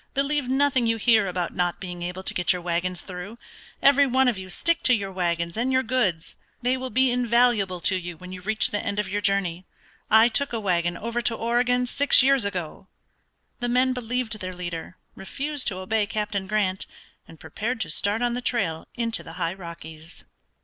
Believe 0.15 0.49
nothing 0.49 0.87
you 0.87 0.97
hear 0.97 1.27
about 1.27 1.55
not 1.55 1.79
being 1.79 2.01
able 2.01 2.23
to 2.23 2.33
get 2.33 2.51
your 2.51 2.61
wagons 2.63 3.01
through; 3.01 3.37
every 3.83 4.07
one 4.07 4.27
of 4.27 4.35
you 4.35 4.49
stick 4.49 4.81
to 4.81 4.95
your 4.95 5.11
wagons 5.11 5.55
and 5.55 5.71
your 5.71 5.83
goods. 5.83 6.37
They 6.63 6.75
will 6.75 6.89
be 6.89 7.11
invaluable 7.11 7.79
to 7.81 7.95
you 7.95 8.17
when 8.17 8.31
you 8.31 8.41
reach 8.41 8.71
the 8.71 8.83
end 8.83 8.97
of 8.97 9.07
your 9.07 9.21
journey. 9.21 9.67
I 10.09 10.27
took 10.27 10.53
a 10.53 10.59
wagon 10.59 10.97
over 10.97 11.21
to 11.21 11.35
Oregon 11.35 11.85
six 11.85 12.23
years 12.23 12.45
ago." 12.45 12.87
The 13.59 13.69
men 13.69 13.93
believed 13.93 14.39
their 14.39 14.55
leader, 14.55 14.97
refused 15.13 15.67
to 15.67 15.77
obey 15.77 16.07
Captain 16.07 16.47
Grant, 16.47 16.87
and 17.27 17.39
prepared 17.39 17.79
to 17.81 17.91
start 17.91 18.23
on 18.23 18.33
the 18.33 18.41
trail 18.41 18.87
into 18.95 19.21
the 19.21 19.33
high 19.33 19.53
Rockies. 19.53 20.25